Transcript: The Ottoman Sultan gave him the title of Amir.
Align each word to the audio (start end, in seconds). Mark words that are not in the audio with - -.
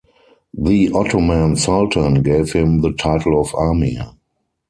The 0.55 0.89
Ottoman 0.95 1.55
Sultan 1.57 2.23
gave 2.23 2.53
him 2.53 2.81
the 2.81 2.91
title 2.93 3.39
of 3.39 3.53
Amir. 3.53 4.13